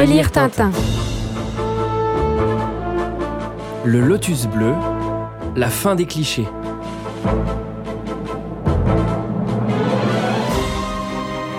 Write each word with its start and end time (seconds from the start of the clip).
Relire 0.00 0.32
Tintin. 0.32 0.70
Le 3.84 4.00
lotus 4.00 4.46
bleu, 4.46 4.72
la 5.56 5.68
fin 5.68 5.94
des 5.94 6.06
clichés. 6.06 6.48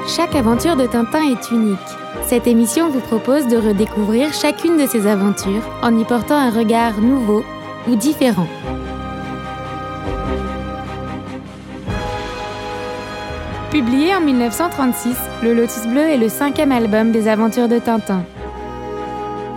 Chaque 0.08 0.34
aventure 0.34 0.76
de 0.76 0.88
Tintin 0.88 1.22
est 1.22 1.52
unique. 1.52 1.78
Cette 2.26 2.48
émission 2.48 2.90
vous 2.90 3.02
propose 3.02 3.48
de 3.48 3.58
redécouvrir 3.58 4.34
chacune 4.34 4.76
de 4.76 4.88
ces 4.88 5.06
aventures 5.06 5.62
en 5.84 5.96
y 5.96 6.04
portant 6.04 6.38
un 6.38 6.50
regard 6.50 7.00
nouveau 7.00 7.44
ou 7.88 7.96
différent. 7.96 8.48
Publié 13.72 14.14
en 14.14 14.20
1936, 14.20 15.16
Le 15.44 15.54
Lotus 15.54 15.88
Bleu 15.88 16.02
est 16.02 16.18
le 16.18 16.28
cinquième 16.28 16.74
album 16.74 17.14
des 17.14 17.30
aventures 17.30 17.70
de 17.70 17.80
Tintin. 17.80 18.26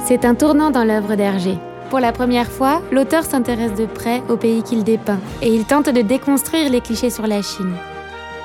C'est 0.07 0.25
un 0.25 0.37
tournant 0.37 0.71
dans 0.71 0.85
l'œuvre 0.85 1.17
d'Hergé. 1.17 1.59
Pour 1.91 1.99
la 1.99 2.13
première 2.13 2.49
fois, 2.49 2.81
l'auteur 2.93 3.25
s'intéresse 3.25 3.75
de 3.75 3.87
près 3.87 4.23
au 4.29 4.37
pays 4.37 4.63
qu'il 4.63 4.85
dépeint 4.85 5.19
et 5.43 5.49
il 5.49 5.65
tente 5.65 5.89
de 5.89 6.01
déconstruire 6.01 6.71
les 6.71 6.81
clichés 6.81 7.11
sur 7.11 7.27
la 7.27 7.43
Chine. 7.43 7.75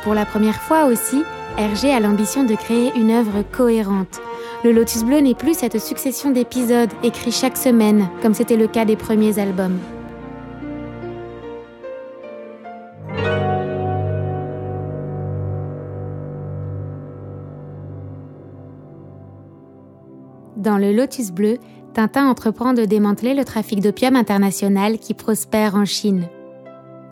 Pour 0.04 0.16
la 0.16 0.26
première 0.26 0.60
fois 0.60 0.86
aussi, 0.86 1.24
Hergé 1.56 1.94
a 1.94 2.00
l'ambition 2.00 2.46
de 2.46 2.56
créer 2.56 2.92
une 2.96 3.12
œuvre 3.12 3.44
cohérente. 3.52 4.22
Le 4.64 4.72
Lotus 4.72 5.04
Bleu 5.04 5.20
n'est 5.20 5.36
plus 5.36 5.54
cette 5.54 5.80
succession 5.80 6.32
d'épisodes 6.32 6.90
écrits 7.04 7.32
chaque 7.32 7.58
semaine, 7.58 8.10
comme 8.24 8.34
c'était 8.34 8.58
le 8.58 8.68
cas 8.68 8.86
des 8.86 8.96
premiers 8.96 9.38
albums. 9.38 9.78
Dans 20.60 20.78
le 20.78 20.92
Lotus 20.92 21.32
Bleu, 21.32 21.58
Tintin 21.94 22.28
entreprend 22.28 22.74
de 22.74 22.84
démanteler 22.84 23.34
le 23.34 23.46
trafic 23.46 23.80
d'opium 23.80 24.18
international 24.18 25.00
qui 25.00 25.14
prospère 25.14 25.76
en 25.76 25.86
Chine. 25.86 26.28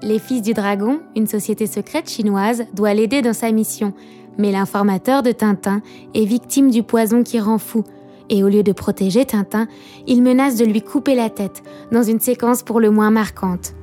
Les 0.02 0.20
Fils 0.20 0.42
du 0.42 0.54
Dragon, 0.54 1.00
une 1.16 1.28
société 1.28 1.66
secrète 1.66 2.10
chinoise, 2.10 2.66
doit 2.74 2.94
l'aider 2.94 3.22
dans 3.22 3.32
sa 3.32 3.54
mission, 3.54 3.94
mais 4.38 4.52
l'informateur 4.52 5.24
de 5.24 5.32
Tintin 5.32 5.82
est 6.14 6.26
victime 6.26 6.70
du 6.70 6.84
poison 6.84 7.24
qui 7.24 7.40
rend 7.40 7.58
fou, 7.58 7.86
et 8.30 8.44
au 8.44 8.50
lieu 8.50 8.64
de 8.64 8.74
protéger 8.74 9.24
Tintin, 9.24 9.70
il 10.08 10.22
menace 10.22 10.58
de 10.58 10.66
lui 10.66 10.82
couper 10.82 11.16
la 11.16 11.30
tête, 11.30 11.64
dans 11.94 12.04
une 12.04 12.20
séquence 12.20 12.64
pour 12.64 12.82
le 12.82 12.92
moins 12.92 13.12
marquante. 13.12 13.76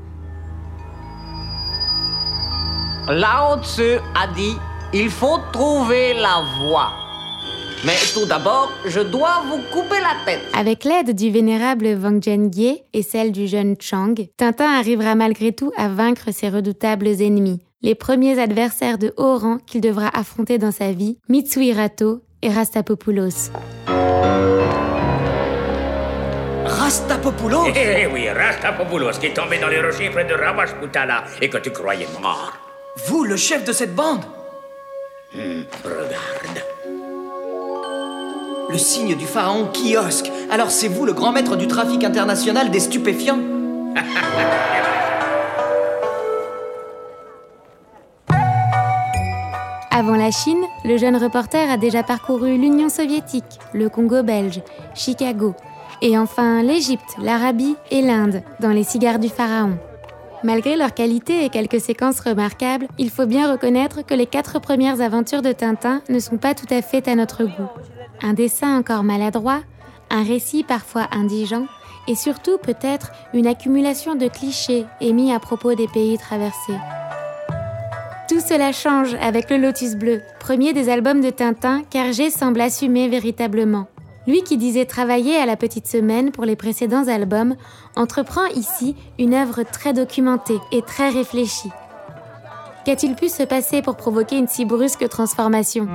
Lao 3.09 3.63
Tzu 3.63 3.97
a 4.15 4.27
dit 4.35 4.57
il 4.93 5.09
faut 5.09 5.39
trouver 5.53 6.13
la 6.13 6.45
voie. 6.59 7.04
Mais 7.87 7.97
tout 8.15 8.25
d'abord, 8.25 8.73
je 8.87 9.01
dois 9.01 9.43
vous 9.47 9.61
couper 9.71 10.01
la 10.01 10.25
tête. 10.25 10.41
Avec 10.55 10.85
l'aide 10.85 11.15
du 11.15 11.31
vénérable 11.31 11.99
Wang 12.03 12.23
Zhenghie 12.23 12.81
et 12.95 13.03
celle 13.03 13.31
du 13.31 13.47
jeune 13.47 13.77
Chang, 13.79 14.15
Tintin 14.39 14.79
arrivera 14.79 15.15
malgré 15.15 15.53
tout 15.53 15.71
à 15.77 15.89
vaincre 15.89 16.33
ses 16.33 16.49
redoutables 16.49 17.21
ennemis, 17.21 17.61
les 17.83 17.95
premiers 17.95 18.41
adversaires 18.41 18.97
de 18.97 19.13
haut 19.19 19.37
rang 19.37 19.59
qu'il 19.67 19.83
devra 19.83 20.09
affronter 20.19 20.57
dans 20.57 20.71
sa 20.73 20.93
vie, 20.93 21.19
Mitsuhirato 21.29 22.23
et 22.41 22.49
Rastapopoulos. 22.49 23.51
Rastapopoulos? 26.65 27.67
Eh 27.77 28.07
oui, 28.07 28.31
Rastapopoulos 28.31 29.19
qui 29.21 29.27
est 29.27 29.35
tombé 29.35 29.59
dans 29.59 29.69
les 29.69 29.83
rochers 29.83 30.09
près 30.09 30.25
de 30.25 30.33
Ravashputala 30.33 31.25
et 31.43 31.51
que 31.51 31.59
tu 31.59 31.71
croyais 31.71 32.09
mort. 32.23 32.55
Vous, 33.09 33.25
le 33.25 33.37
chef 33.37 33.63
de 33.65 33.73
cette 33.73 33.95
bande? 33.95 34.25
Hmm, 35.35 35.65
regarde. 35.85 36.34
Le 38.75 38.81
signe 38.81 39.15
du 39.15 39.25
pharaon 39.25 39.69
kiosque. 39.73 40.33
Alors 40.51 40.73
c'est 40.73 40.89
vous 40.89 41.07
le 41.07 41.13
grand 41.13 41.31
maître 41.31 41.55
du 41.55 41.69
trafic 41.69 42.03
international 42.03 42.73
des 42.73 42.81
stupéfiants? 42.81 43.39
Avant 49.93 50.17
la 50.17 50.33
Chine, 50.33 50.65
le 50.85 50.97
jeune 50.97 51.15
reporter 51.15 51.71
a 51.71 51.77
déjà 51.77 52.03
parcouru 52.03 52.59
l'Union 52.59 52.89
soviétique, 52.89 53.45
le 53.73 53.89
Congo 53.89 54.25
belge, 54.25 54.61
Chicago, 54.97 55.55
et 56.03 56.19
enfin 56.19 56.65
l'Égypte, 56.65 57.15
l'Arabie 57.23 57.77
et 57.93 58.03
l'Inde, 58.03 58.43
dans 58.59 58.71
les 58.71 58.83
cigares 58.83 59.21
du 59.21 59.29
pharaon. 59.29 59.79
Malgré 60.43 60.77
leur 60.77 60.95
qualité 60.95 61.45
et 61.45 61.49
quelques 61.49 61.81
séquences 61.81 62.19
remarquables, 62.19 62.89
il 62.99 63.11
faut 63.11 63.27
bien 63.27 63.53
reconnaître 63.53 64.05
que 64.05 64.15
les 64.15 64.27
quatre 64.27 64.61
premières 64.61 65.01
aventures 65.01 65.43
de 65.43 65.53
Tintin 65.53 66.03
ne 66.09 66.19
sont 66.19 66.39
pas 66.39 66.55
tout 66.55 66.75
à 66.75 66.83
fait 66.83 67.07
à 67.07 67.15
notre 67.15 67.45
goût. 67.45 67.71
Un 68.23 68.33
dessin 68.33 68.79
encore 68.79 69.03
maladroit, 69.03 69.61
un 70.11 70.23
récit 70.23 70.63
parfois 70.63 71.09
indigent, 71.13 71.67
et 72.07 72.15
surtout 72.15 72.59
peut-être 72.59 73.11
une 73.33 73.47
accumulation 73.47 74.15
de 74.15 74.29
clichés 74.29 74.85
émis 75.01 75.33
à 75.33 75.41
propos 75.41 75.75
des 75.75 75.89
pays 75.89 76.19
traversés. 76.19 76.79
Tout 78.29 78.41
cela 78.41 78.73
change 78.73 79.15
avec 79.21 79.51
le 79.51 79.59
Lotus 79.59 79.97
Bleu, 79.97 80.23
premier 80.41 80.73
des 80.73 80.89
albums 80.89 81.21
de 81.21 81.31
Tintin 81.31 81.83
qu'Hergé 81.91 82.31
semble 82.31 82.61
assumer 82.61 83.09
véritablement. 83.09 83.87
Lui 84.27 84.43
qui 84.43 84.57
disait 84.57 84.87
travailler 84.87 85.37
à 85.37 85.45
la 85.45 85.57
petite 85.57 85.87
semaine 85.87 86.31
pour 86.33 86.47
les 86.47 86.57
précédents 86.57 87.09
albums, 87.09 87.57
entreprend 87.97 88.47
ici 88.47 88.97
une 89.19 89.35
œuvre 89.35 89.63
très 89.63 89.93
documentée 89.93 90.59
et 90.73 90.81
très 90.81 91.11
réfléchie. 91.11 91.71
Qu'a-t-il 92.87 93.15
pu 93.15 93.29
se 93.29 93.43
passer 93.43 93.83
pour 93.83 93.97
provoquer 93.97 94.39
une 94.39 94.49
si 94.49 94.65
brusque 94.65 95.09
transformation? 95.09 95.87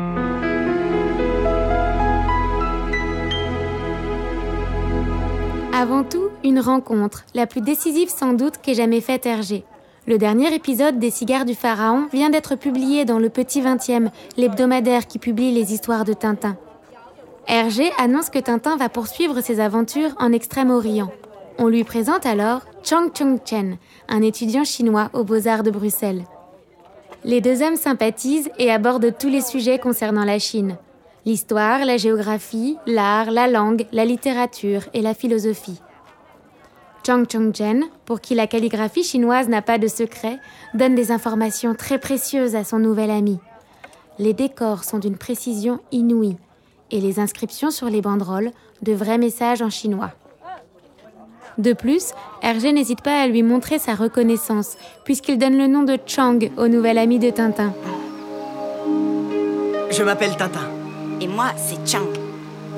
Avant 5.79 6.03
tout, 6.03 6.28
une 6.44 6.59
rencontre, 6.59 7.23
la 7.34 7.47
plus 7.47 7.62
décisive 7.62 8.09
sans 8.09 8.34
doute 8.34 8.57
qu'ait 8.62 8.73
jamais 8.73 9.00
faite 9.00 9.25
Hergé. 9.25 9.63
Le 10.07 10.17
dernier 10.17 10.53
épisode 10.53 11.00
des 11.00 11.09
Cigares 11.09 11.45
du 11.45 11.56
Pharaon 11.56 12.09
vient 12.12 12.29
d'être 12.29 12.57
publié 12.57 13.06
dans 13.06 13.17
le 13.17 13.29
Petit 13.29 13.62
20e, 13.62 14.09
l'hebdomadaire 14.35 15.07
qui 15.07 15.19
publie 15.19 15.53
les 15.53 15.72
histoires 15.73 16.03
de 16.03 16.12
Tintin. 16.12 16.57
Hergé 17.47 17.91
annonce 17.97 18.29
que 18.29 18.40
Tintin 18.40 18.75
va 18.75 18.90
poursuivre 18.90 19.40
ses 19.40 19.62
aventures 19.62 20.13
en 20.19 20.34
Extrême-Orient. 20.34 21.13
On 21.57 21.69
lui 21.69 21.85
présente 21.85 22.25
alors 22.25 22.63
Chang 22.84 23.07
Chung-chen, 23.13 23.78
un 24.09 24.22
étudiant 24.22 24.66
chinois 24.66 25.09
aux 25.13 25.23
Beaux-Arts 25.23 25.63
de 25.63 25.72
Bruxelles. 25.72 26.25
Les 27.23 27.40
deux 27.40 27.61
hommes 27.61 27.78
sympathisent 27.78 28.51
et 28.57 28.69
abordent 28.69 29.16
tous 29.17 29.29
les 29.29 29.40
sujets 29.40 29.79
concernant 29.79 30.25
la 30.25 30.40
Chine. 30.40 30.75
L'histoire, 31.25 31.85
la 31.85 31.97
géographie, 31.97 32.78
l'art, 32.85 33.31
la 33.31 33.47
langue, 33.47 33.85
la 33.91 34.06
littérature 34.06 34.84
et 34.94 35.02
la 35.02 35.13
philosophie. 35.13 35.81
Chang 37.06 37.25
Chung-chen, 37.25 37.85
pour 38.06 38.22
qui 38.22 38.35
la 38.35 38.47
calligraphie 38.47 39.03
chinoise 39.03 39.50
n'a 39.50 39.62
pas 39.62 39.78
de 39.78 39.88
secret, 39.88 40.38
donne 40.74 40.96
des 40.96 41.12
informations 41.12 41.75
très 41.75 41.97
précieuses 41.97 42.56
à 42.56 42.63
son 42.63 42.79
nouvel 42.79 43.09
ami. 43.09 43.40
Les 44.18 44.34
décors 44.34 44.84
sont 44.84 45.00
d'une 45.00 45.18
précision 45.18 45.79
inouïe 45.91 46.38
et 46.91 47.00
les 47.00 47.19
inscriptions 47.19 47.72
sur 47.72 47.90
les 47.90 48.02
banderoles 48.02 48.52
de 48.81 48.94
vrais 48.94 49.18
messages 49.18 49.62
en 49.62 49.69
chinois. 49.69 50.12
De 51.58 51.74
plus, 51.74 52.12
Hergé 52.41 52.72
n'hésite 52.72 53.02
pas 53.02 53.22
à 53.22 53.28
lui 53.28 53.44
montrer 53.44 53.79
sa 53.79 53.94
reconnaissance, 53.94 54.78
puisqu'il 55.03 55.38
donne 55.38 55.58
le 55.58 55.68
nom 55.68 55.84
de 55.84 55.97
Chang 56.06 56.40
au 56.58 56.68
nouvel 56.68 56.97
ami 56.97 57.19
de 57.19 57.29
Tintin. 57.29 57.74
Je 59.91 60.03
m'appelle 60.03 60.38
Tintin. 60.38 60.78
Et 61.22 61.28
moi, 61.28 61.52
c'est 61.57 61.85
Chang. 61.85 62.07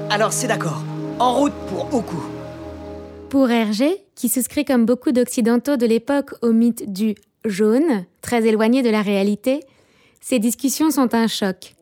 Alors 0.10 0.34
c'est 0.34 0.48
d'accord. 0.48 0.82
En 1.20 1.36
route 1.36 1.54
pour 1.70 1.94
Oku. 1.94 2.18
Pour 3.30 3.50
Hergé, 3.50 4.04
qui 4.16 4.30
souscrit 4.30 4.66
comme 4.66 4.86
beaucoup 4.86 5.12
d'Occidentaux 5.12 5.78
de 5.78 5.86
l'époque 5.86 6.34
au 6.42 6.52
mythe 6.52 6.92
du 6.92 7.16
jaune, 7.46 8.06
très 8.22 8.46
éloigné 8.48 8.82
de 8.82 8.90
la 8.90 9.04
réalité, 9.04 9.62
ces 10.22 10.40
discussions 10.40 10.90
sont 10.90 11.14
un 11.14 11.28
choc. 11.28 11.76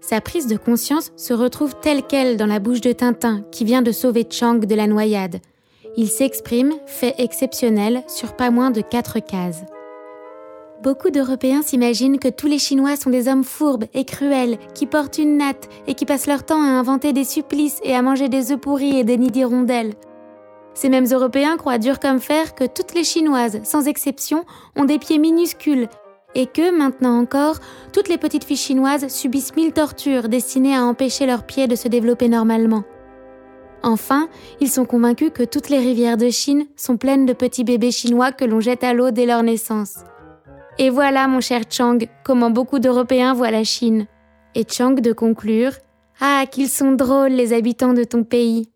Sa 0.00 0.20
prise 0.20 0.46
de 0.46 0.56
conscience 0.56 1.12
se 1.16 1.34
retrouve 1.34 1.74
telle 1.80 2.02
qu'elle 2.02 2.36
dans 2.36 2.46
la 2.46 2.60
bouche 2.60 2.80
de 2.80 2.92
Tintin, 2.92 3.44
qui 3.52 3.64
vient 3.64 3.82
de 3.82 3.92
sauver 3.92 4.26
Chang 4.30 4.54
de 4.54 4.74
la 4.74 4.86
noyade. 4.86 5.40
Il 5.96 6.08
s'exprime, 6.08 6.72
fait 6.86 7.14
exceptionnel, 7.18 8.02
sur 8.08 8.36
pas 8.36 8.50
moins 8.50 8.70
de 8.70 8.80
quatre 8.80 9.20
cases. 9.20 9.64
Beaucoup 10.82 11.10
d'Européens 11.10 11.62
s'imaginent 11.62 12.18
que 12.18 12.28
tous 12.28 12.46
les 12.46 12.58
Chinois 12.58 12.96
sont 12.96 13.10
des 13.10 13.28
hommes 13.28 13.44
fourbes 13.44 13.86
et 13.94 14.04
cruels, 14.04 14.58
qui 14.74 14.86
portent 14.86 15.18
une 15.18 15.38
natte 15.38 15.68
et 15.86 15.94
qui 15.94 16.04
passent 16.04 16.26
leur 16.26 16.44
temps 16.44 16.62
à 16.62 16.66
inventer 16.66 17.12
des 17.12 17.24
supplices 17.24 17.80
et 17.82 17.94
à 17.94 18.02
manger 18.02 18.28
des 18.28 18.52
œufs 18.52 18.60
pourris 18.60 18.98
et 18.98 19.04
des 19.04 19.16
nids 19.16 19.30
d'hirondelles. 19.30 19.94
Ces 20.74 20.90
mêmes 20.90 21.06
Européens 21.10 21.56
croient 21.56 21.78
dur 21.78 21.98
comme 21.98 22.20
fer 22.20 22.54
que 22.54 22.64
toutes 22.64 22.94
les 22.94 23.04
Chinoises, 23.04 23.60
sans 23.64 23.88
exception, 23.88 24.44
ont 24.76 24.84
des 24.84 24.98
pieds 24.98 25.18
minuscules 25.18 25.88
et 26.34 26.46
que, 26.46 26.70
maintenant 26.70 27.18
encore, 27.18 27.56
toutes 27.94 28.08
les 28.08 28.18
petites 28.18 28.44
filles 28.44 28.58
chinoises 28.58 29.08
subissent 29.08 29.56
mille 29.56 29.72
tortures 29.72 30.28
destinées 30.28 30.76
à 30.76 30.84
empêcher 30.84 31.24
leurs 31.24 31.44
pieds 31.44 31.66
de 31.66 31.76
se 31.76 31.88
développer 31.88 32.28
normalement. 32.28 32.84
Enfin, 33.82 34.28
ils 34.60 34.70
sont 34.70 34.84
convaincus 34.84 35.30
que 35.32 35.44
toutes 35.44 35.70
les 35.70 35.78
rivières 35.78 36.18
de 36.18 36.28
Chine 36.28 36.66
sont 36.76 36.98
pleines 36.98 37.24
de 37.24 37.32
petits 37.32 37.64
bébés 37.64 37.90
chinois 37.90 38.32
que 38.32 38.44
l'on 38.44 38.60
jette 38.60 38.84
à 38.84 38.92
l'eau 38.92 39.10
dès 39.10 39.24
leur 39.24 39.42
naissance. 39.42 40.00
Et 40.78 40.90
voilà, 40.90 41.26
mon 41.26 41.40
cher 41.40 41.62
Chang, 41.70 41.98
comment 42.22 42.50
beaucoup 42.50 42.78
d'Européens 42.78 43.32
voient 43.32 43.50
la 43.50 43.64
Chine. 43.64 44.06
Et 44.54 44.64
Chang 44.68 44.92
de 44.92 45.12
conclure 45.12 45.72
Ah, 46.20 46.44
qu'ils 46.50 46.68
sont 46.68 46.92
drôles, 46.92 47.32
les 47.32 47.54
habitants 47.54 47.94
de 47.94 48.04
ton 48.04 48.24
pays. 48.24 48.68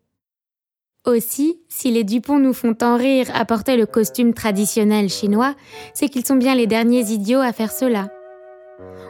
Aussi, 1.05 1.59
si 1.67 1.91
les 1.91 2.03
Dupont 2.03 2.39
nous 2.39 2.53
font 2.53 2.73
tant 2.73 2.97
rire 2.97 3.27
à 3.35 3.45
porter 3.45 3.77
le 3.77 3.85
costume 3.85 4.33
traditionnel 4.33 5.09
chinois, 5.09 5.53
c'est 5.93 6.09
qu'ils 6.09 6.25
sont 6.25 6.35
bien 6.35 6.55
les 6.55 6.67
derniers 6.67 7.11
idiots 7.11 7.39
à 7.39 7.53
faire 7.53 7.71
cela. 7.71 8.09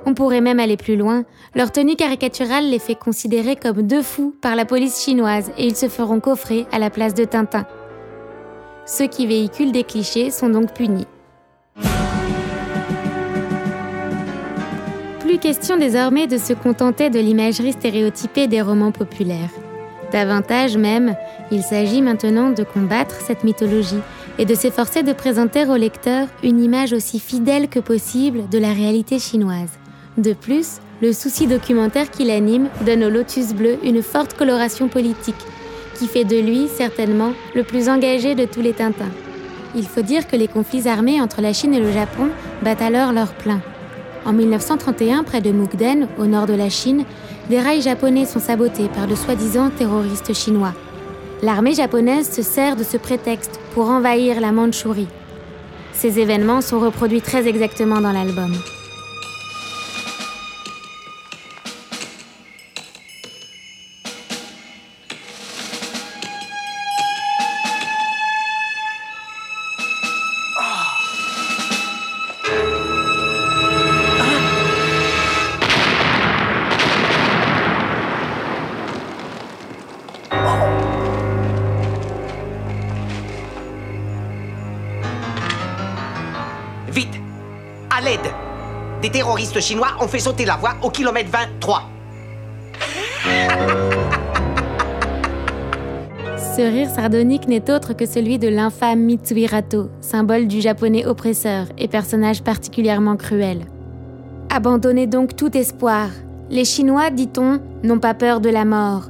On 0.05 0.13
pourrait 0.13 0.41
même 0.41 0.59
aller 0.59 0.77
plus 0.77 0.97
loin, 0.97 1.23
leur 1.55 1.71
tenue 1.71 1.95
caricaturale 1.95 2.69
les 2.69 2.79
fait 2.79 2.95
considérer 2.95 3.55
comme 3.55 3.83
deux 3.83 4.01
fous 4.01 4.35
par 4.41 4.55
la 4.55 4.65
police 4.65 5.01
chinoise 5.01 5.51
et 5.57 5.65
ils 5.65 5.75
se 5.75 5.88
feront 5.88 6.19
coffrer 6.19 6.65
à 6.71 6.79
la 6.79 6.89
place 6.89 7.13
de 7.13 7.23
Tintin. 7.23 7.65
Ceux 8.85 9.07
qui 9.07 9.27
véhiculent 9.27 9.71
des 9.71 9.83
clichés 9.83 10.31
sont 10.31 10.49
donc 10.49 10.73
punis. 10.73 11.07
Plus 15.31 15.39
question 15.39 15.77
désormais 15.77 16.27
de 16.27 16.37
se 16.37 16.51
contenter 16.51 17.09
de 17.09 17.17
l'imagerie 17.17 17.71
stéréotypée 17.71 18.47
des 18.47 18.61
romans 18.61 18.91
populaires. 18.91 19.49
Davantage 20.11 20.75
même, 20.75 21.15
il 21.51 21.63
s'agit 21.63 22.01
maintenant 22.01 22.49
de 22.49 22.63
combattre 22.63 23.15
cette 23.21 23.45
mythologie 23.45 24.01
et 24.37 24.43
de 24.43 24.53
s'efforcer 24.55 25.03
de 25.03 25.13
présenter 25.13 25.65
au 25.65 25.77
lecteur 25.77 26.27
une 26.43 26.61
image 26.61 26.91
aussi 26.91 27.17
fidèle 27.17 27.69
que 27.69 27.79
possible 27.79 28.49
de 28.49 28.57
la 28.57 28.73
réalité 28.73 29.19
chinoise. 29.19 29.69
De 30.17 30.33
plus, 30.33 30.79
le 31.01 31.13
souci 31.13 31.47
documentaire 31.47 32.11
qui 32.11 32.25
l'anime 32.25 32.67
donne 32.85 33.05
au 33.05 33.09
Lotus 33.09 33.53
Bleu 33.53 33.77
une 33.85 34.03
forte 34.03 34.33
coloration 34.33 34.89
politique, 34.89 35.45
qui 35.97 36.07
fait 36.07 36.25
de 36.25 36.41
lui 36.41 36.67
certainement 36.67 37.31
le 37.55 37.63
plus 37.63 37.87
engagé 37.87 38.35
de 38.35 38.43
tous 38.43 38.61
les 38.61 38.73
Tintins. 38.73 39.13
Il 39.77 39.87
faut 39.87 40.01
dire 40.01 40.27
que 40.27 40.35
les 40.35 40.49
conflits 40.49 40.89
armés 40.89 41.21
entre 41.21 41.39
la 41.39 41.53
Chine 41.53 41.73
et 41.73 41.79
le 41.79 41.93
Japon 41.93 42.27
battent 42.61 42.81
alors 42.81 43.13
leur 43.13 43.31
plein. 43.31 43.61
En 44.25 44.33
1931, 44.33 45.23
près 45.23 45.41
de 45.41 45.51
Mukden, 45.51 46.07
au 46.19 46.25
nord 46.25 46.45
de 46.45 46.53
la 46.53 46.69
Chine, 46.69 47.06
des 47.50 47.59
rails 47.59 47.81
japonais 47.81 48.25
sont 48.25 48.39
sabotés 48.39 48.88
par 48.88 49.07
de 49.07 49.15
soi-disant 49.15 49.71
terroristes 49.71 50.33
chinois. 50.33 50.73
L'armée 51.41 51.73
japonaise 51.73 52.29
se 52.29 52.44
sert 52.44 52.75
de 52.75 52.83
ce 52.83 52.97
prétexte 52.97 53.59
pour 53.73 53.89
envahir 53.89 54.39
la 54.39 54.51
Mandchourie. 54.51 55.07
Ces 55.94 56.19
événements 56.19 56.62
sont 56.62 56.79
reproduits 56.79 57.21
très 57.21 57.47
exactement 57.47 58.00
dans 58.00 58.12
l'album. 58.12 58.53
À 87.93 87.99
l'aide 87.99 88.19
Des 89.01 89.09
terroristes 89.09 89.59
chinois 89.59 89.97
ont 89.99 90.07
fait 90.07 90.19
sauter 90.19 90.45
la 90.45 90.55
voie 90.55 90.75
au 90.81 90.89
kilomètre 90.89 91.29
23. 91.29 91.83
Ce 96.55 96.61
rire 96.61 96.89
sardonique 96.89 97.49
n'est 97.49 97.69
autre 97.69 97.91
que 97.93 98.05
celui 98.05 98.39
de 98.39 98.47
l'infâme 98.47 99.01
Mitsuhirato, 99.01 99.89
symbole 99.99 100.47
du 100.47 100.61
japonais 100.61 101.05
oppresseur 101.05 101.67
et 101.77 101.89
personnage 101.89 102.43
particulièrement 102.43 103.17
cruel. 103.17 103.65
Abandonnez 104.49 105.07
donc 105.07 105.35
tout 105.35 105.57
espoir. 105.57 106.07
Les 106.49 106.63
Chinois, 106.65 107.09
dit-on, 107.09 107.59
n'ont 107.83 107.99
pas 107.99 108.13
peur 108.13 108.39
de 108.39 108.49
la 108.49 108.63
mort. 108.63 109.09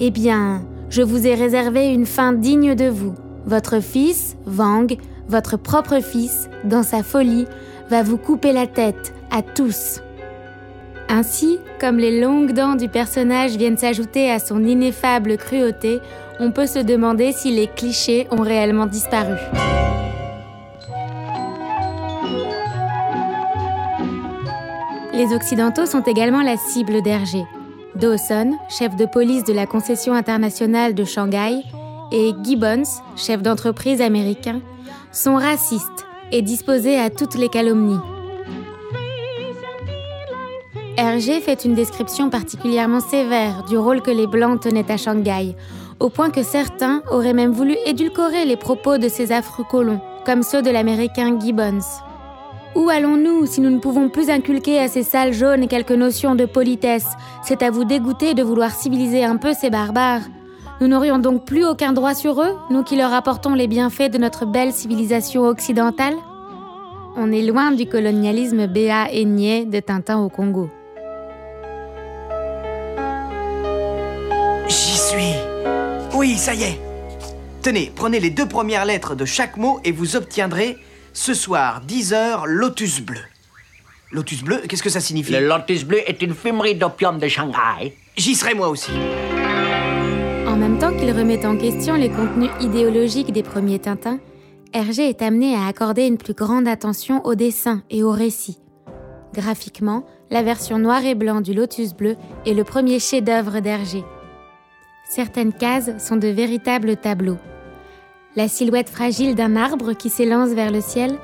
Eh 0.00 0.10
bien, 0.10 0.62
je 0.88 1.02
vous 1.02 1.26
ai 1.26 1.34
réservé 1.34 1.88
une 1.88 2.06
fin 2.06 2.32
digne 2.32 2.74
de 2.74 2.88
vous. 2.88 3.14
Votre 3.44 3.80
fils, 3.80 4.36
Wang, 4.46 4.96
votre 5.28 5.56
propre 5.56 6.00
fils, 6.00 6.48
dans 6.64 6.82
sa 6.82 7.02
folie, 7.02 7.46
va 7.92 8.02
vous 8.02 8.16
couper 8.16 8.54
la 8.54 8.66
tête 8.66 9.12
à 9.30 9.42
tous. 9.42 10.00
Ainsi, 11.10 11.58
comme 11.78 11.98
les 11.98 12.22
longues 12.22 12.52
dents 12.52 12.74
du 12.74 12.88
personnage 12.88 13.56
viennent 13.56 13.76
s'ajouter 13.76 14.30
à 14.30 14.38
son 14.38 14.64
ineffable 14.64 15.36
cruauté, 15.36 16.00
on 16.40 16.52
peut 16.52 16.66
se 16.66 16.78
demander 16.78 17.32
si 17.32 17.50
les 17.50 17.66
clichés 17.66 18.26
ont 18.30 18.40
réellement 18.40 18.86
disparu. 18.86 19.36
Les 25.12 25.34
Occidentaux 25.34 25.84
sont 25.84 26.02
également 26.04 26.40
la 26.40 26.56
cible 26.56 27.02
d'Hergé. 27.02 27.42
Dawson, 27.96 28.56
chef 28.70 28.96
de 28.96 29.04
police 29.04 29.44
de 29.44 29.52
la 29.52 29.66
concession 29.66 30.14
internationale 30.14 30.94
de 30.94 31.04
Shanghai, 31.04 31.60
et 32.10 32.32
Gibbons, 32.42 32.88
chef 33.16 33.42
d'entreprise 33.42 34.00
américain, 34.00 34.62
sont 35.12 35.36
racistes 35.36 36.06
et 36.32 36.42
disposés 36.42 36.98
à 36.98 37.10
toutes 37.10 37.36
les 37.36 37.48
calomnies. 37.48 38.00
Hergé 40.96 41.40
fait 41.40 41.64
une 41.64 41.74
description 41.74 42.28
particulièrement 42.28 43.00
sévère 43.00 43.64
du 43.64 43.78
rôle 43.78 44.02
que 44.02 44.10
les 44.10 44.26
Blancs 44.26 44.60
tenaient 44.60 44.90
à 44.90 44.96
Shanghai, 44.96 45.54
au 46.00 46.08
point 46.08 46.30
que 46.30 46.42
certains 46.42 47.02
auraient 47.10 47.32
même 47.32 47.52
voulu 47.52 47.76
édulcorer 47.86 48.44
les 48.44 48.56
propos 48.56 48.98
de 48.98 49.08
ces 49.08 49.32
affreux 49.32 49.64
colons, 49.64 50.00
comme 50.26 50.42
ceux 50.42 50.60
de 50.60 50.70
l'Américain 50.70 51.38
Gibbons. 51.38 51.80
Où 52.74 52.88
allons-nous 52.88 53.46
si 53.46 53.60
nous 53.60 53.70
ne 53.70 53.78
pouvons 53.78 54.08
plus 54.08 54.30
inculquer 54.30 54.78
à 54.78 54.88
ces 54.88 55.02
sales 55.02 55.34
jaunes 55.34 55.68
quelques 55.68 55.92
notions 55.92 56.34
de 56.34 56.46
politesse? 56.46 57.08
C'est 57.42 57.62
à 57.62 57.70
vous 57.70 57.84
dégoûter 57.84 58.34
de 58.34 58.42
vouloir 58.42 58.70
civiliser 58.70 59.24
un 59.24 59.36
peu 59.36 59.52
ces 59.52 59.70
barbares. 59.70 60.22
Nous 60.80 60.88
n'aurions 60.88 61.18
donc 61.18 61.44
plus 61.44 61.64
aucun 61.64 61.92
droit 61.92 62.14
sur 62.14 62.40
eux, 62.42 62.56
nous 62.70 62.82
qui 62.82 62.96
leur 62.96 63.12
apportons 63.12 63.54
les 63.54 63.68
bienfaits 63.68 64.10
de 64.10 64.18
notre 64.18 64.46
belle 64.46 64.72
civilisation 64.72 65.42
occidentale 65.42 66.14
On 67.16 67.30
est 67.30 67.42
loin 67.42 67.70
du 67.72 67.86
colonialisme 67.86 68.66
béat 68.66 69.12
et 69.12 69.24
niais 69.24 69.64
de 69.64 69.78
Tintin 69.80 70.18
au 70.18 70.28
Congo. 70.28 70.70
J'y 74.68 74.96
suis. 74.96 75.34
Oui, 76.14 76.36
ça 76.36 76.54
y 76.54 76.64
est. 76.64 76.80
Tenez, 77.62 77.92
prenez 77.94 78.18
les 78.18 78.30
deux 78.30 78.46
premières 78.46 78.84
lettres 78.84 79.14
de 79.14 79.24
chaque 79.24 79.56
mot 79.56 79.78
et 79.84 79.92
vous 79.92 80.16
obtiendrez 80.16 80.78
ce 81.12 81.34
soir 81.34 81.80
10 81.86 82.12
heures 82.12 82.46
Lotus 82.46 83.00
bleu. 83.00 83.20
Lotus 84.10 84.42
bleu, 84.42 84.62
qu'est-ce 84.68 84.82
que 84.82 84.90
ça 84.90 85.00
signifie? 85.00 85.32
Le 85.32 85.46
Lotus 85.46 85.84
Bleu 85.84 86.00
est 86.06 86.20
une 86.20 86.34
fumerie 86.34 86.74
d'opium 86.74 87.18
de 87.18 87.28
Shanghai. 87.28 87.96
J'y 88.16 88.34
serai 88.34 88.52
moi 88.52 88.68
aussi. 88.68 88.90
Temps 90.82 90.96
qu'il 90.96 91.12
remet 91.12 91.46
en 91.46 91.56
question 91.56 91.94
les 91.94 92.08
contenus 92.10 92.50
idéologiques 92.60 93.30
des 93.30 93.44
premiers 93.44 93.78
Tintins, 93.78 94.18
Hergé 94.72 95.08
est 95.08 95.22
amené 95.22 95.54
à 95.54 95.68
accorder 95.68 96.08
une 96.08 96.18
plus 96.18 96.34
grande 96.34 96.66
attention 96.66 97.24
au 97.24 97.36
dessin 97.36 97.82
et 97.88 98.02
au 98.02 98.10
récit. 98.10 98.58
Graphiquement, 99.32 100.04
la 100.28 100.42
version 100.42 100.80
noir 100.80 101.04
et 101.04 101.14
blanc 101.14 101.40
du 101.40 101.54
Lotus 101.54 101.94
bleu 101.94 102.16
est 102.46 102.52
le 102.52 102.64
premier 102.64 102.98
chef-d'œuvre 102.98 103.60
d'Hergé. 103.60 104.02
Certaines 105.08 105.52
cases 105.52 106.04
sont 106.04 106.16
de 106.16 106.26
véritables 106.26 106.96
tableaux. 106.96 107.38
La 108.34 108.48
silhouette 108.48 108.90
fragile 108.90 109.36
d'un 109.36 109.54
arbre 109.54 109.92
qui 109.92 110.08
s'élance 110.08 110.50
vers 110.50 110.72
le 110.72 110.80
ciel, 110.80 111.16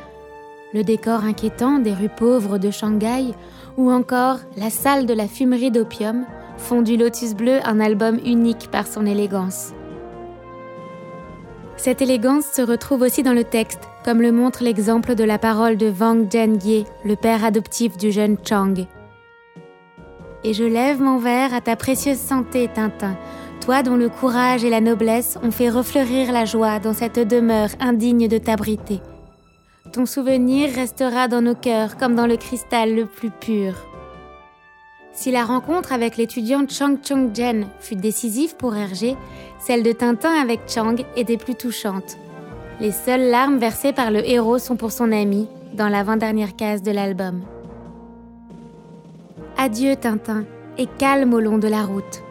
le 0.72 0.84
décor 0.84 1.24
inquiétant 1.24 1.80
des 1.80 1.94
rues 1.94 2.14
pauvres 2.16 2.58
de 2.58 2.70
Shanghai, 2.70 3.34
ou 3.76 3.90
encore 3.90 4.38
la 4.56 4.70
salle 4.70 5.04
de 5.04 5.14
la 5.14 5.26
fumerie 5.26 5.72
d'opium 5.72 6.26
font 6.58 6.82
du 6.82 6.96
Lotus 6.96 7.34
Bleu 7.34 7.58
un 7.64 7.80
album 7.80 8.18
unique 8.24 8.68
par 8.70 8.86
son 8.86 9.06
élégance. 9.06 9.72
Cette 11.76 12.02
élégance 12.02 12.44
se 12.44 12.60
retrouve 12.60 13.02
aussi 13.02 13.22
dans 13.22 13.32
le 13.32 13.44
texte, 13.44 13.88
comme 14.04 14.20
le 14.20 14.32
montre 14.32 14.64
l'exemple 14.64 15.14
de 15.14 15.24
la 15.24 15.38
parole 15.38 15.76
de 15.76 15.90
Wang 15.90 16.28
Jianye, 16.30 16.84
le 17.04 17.14
père 17.14 17.44
adoptif 17.44 17.96
du 17.96 18.10
jeune 18.10 18.36
Chang. 18.44 18.74
Et 20.44 20.54
je 20.54 20.64
lève 20.64 21.00
mon 21.00 21.18
verre 21.18 21.54
à 21.54 21.60
ta 21.60 21.76
précieuse 21.76 22.18
santé, 22.18 22.68
Tintin, 22.74 23.16
toi 23.60 23.82
dont 23.82 23.96
le 23.96 24.08
courage 24.08 24.64
et 24.64 24.70
la 24.70 24.80
noblesse 24.80 25.38
ont 25.42 25.50
fait 25.50 25.70
refleurir 25.70 26.32
la 26.32 26.44
joie 26.44 26.80
dans 26.80 26.94
cette 26.94 27.18
demeure 27.18 27.70
indigne 27.80 28.28
de 28.28 28.38
t'abriter. 28.38 29.00
Ton 29.92 30.04
souvenir 30.04 30.70
restera 30.74 31.28
dans 31.28 31.40
nos 31.40 31.54
cœurs 31.54 31.96
comme 31.96 32.14
dans 32.14 32.26
le 32.26 32.36
cristal 32.36 32.94
le 32.94 33.06
plus 33.06 33.30
pur. 33.30 33.87
Si 35.20 35.32
la 35.32 35.44
rencontre 35.44 35.92
avec 35.92 36.16
l'étudiante 36.16 36.70
Chang 36.72 36.96
Chong 37.02 37.34
Jen 37.34 37.66
fut 37.80 37.96
décisive 37.96 38.54
pour 38.54 38.76
Hergé, 38.76 39.16
celle 39.58 39.82
de 39.82 39.90
Tintin 39.90 40.30
avec 40.30 40.60
Chang 40.68 40.94
est 41.16 41.24
des 41.24 41.36
plus 41.36 41.56
touchantes. 41.56 42.16
Les 42.78 42.92
seules 42.92 43.28
larmes 43.28 43.58
versées 43.58 43.92
par 43.92 44.12
le 44.12 44.24
héros 44.24 44.58
sont 44.58 44.76
pour 44.76 44.92
son 44.92 45.10
ami, 45.10 45.48
dans 45.74 45.88
l'avant-dernière 45.88 46.54
case 46.54 46.82
de 46.82 46.92
l'album. 46.92 47.42
Adieu 49.56 49.96
Tintin, 49.96 50.44
et 50.78 50.86
calme 50.86 51.34
au 51.34 51.40
long 51.40 51.58
de 51.58 51.66
la 51.66 51.82
route. 51.82 52.22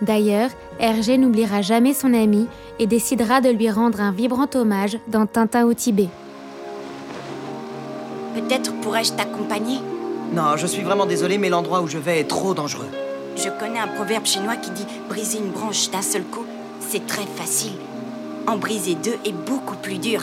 D'ailleurs, 0.00 0.50
Hergé 0.78 1.18
n'oubliera 1.18 1.60
jamais 1.60 1.92
son 1.92 2.14
ami 2.14 2.46
et 2.78 2.86
décidera 2.86 3.40
de 3.40 3.48
lui 3.48 3.68
rendre 3.68 4.00
un 4.00 4.12
vibrant 4.12 4.48
hommage 4.54 4.96
dans 5.08 5.26
Tintin 5.26 5.66
au 5.66 5.74
Tibet. 5.74 6.08
Peut-être 8.32 8.72
pourrais-je 8.80 9.14
t'accompagner? 9.14 9.80
Non, 10.32 10.56
je 10.56 10.66
suis 10.66 10.82
vraiment 10.82 11.04
désolé, 11.04 11.36
mais 11.36 11.50
l'endroit 11.50 11.82
où 11.82 11.86
je 11.86 11.98
vais 11.98 12.20
est 12.20 12.28
trop 12.28 12.54
dangereux. 12.54 12.88
Je 13.36 13.50
connais 13.60 13.78
un 13.78 13.86
proverbe 13.86 14.24
chinois 14.24 14.56
qui 14.56 14.70
dit 14.70 14.86
briser 15.06 15.38
une 15.38 15.50
branche 15.50 15.90
d'un 15.90 16.00
seul 16.00 16.22
coup, 16.24 16.46
c'est 16.80 17.06
très 17.06 17.26
facile. 17.26 17.74
En 18.46 18.56
briser 18.56 18.94
deux 18.94 19.18
est 19.26 19.32
beaucoup 19.32 19.76
plus 19.76 19.98
dur. 19.98 20.22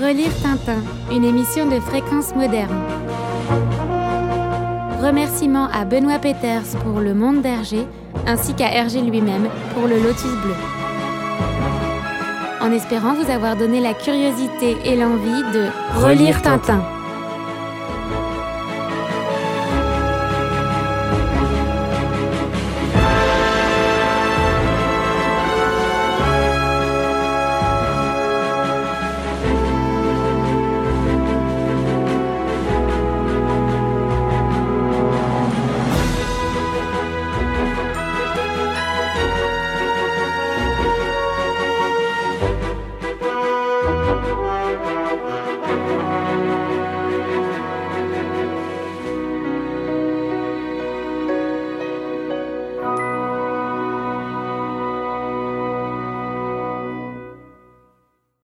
Relire 0.00 0.32
Tintin, 0.40 0.82
une 1.10 1.24
émission 1.24 1.66
de 1.66 1.80
fréquence 1.80 2.32
moderne. 2.36 2.76
Remerciements 5.02 5.68
à 5.72 5.84
Benoît 5.84 6.20
Peters 6.20 6.78
pour 6.84 7.00
Le 7.00 7.12
Monde 7.12 7.42
d'Hergé, 7.42 7.88
ainsi 8.24 8.54
qu'à 8.54 8.72
Hergé 8.72 9.00
lui-même 9.00 9.48
pour 9.74 9.88
le 9.88 9.96
Lotus 9.96 10.30
Bleu. 10.44 10.54
En 12.60 12.70
espérant 12.70 13.14
vous 13.14 13.28
avoir 13.28 13.56
donné 13.56 13.80
la 13.80 13.94
curiosité 13.94 14.76
et 14.84 14.94
l'envie 14.94 15.42
de 15.52 15.66
relire 16.00 16.40
Tintin. 16.40 16.84